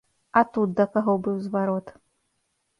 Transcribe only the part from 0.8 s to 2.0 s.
каго быў зварот?